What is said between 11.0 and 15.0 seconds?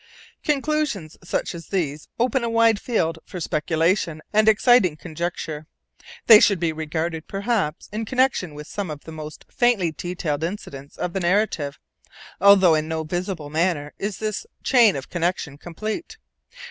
the narrative; although in no visible manner is this chain